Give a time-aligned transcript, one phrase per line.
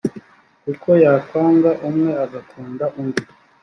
[0.63, 3.23] kuko yakwanga umwe agakunda undi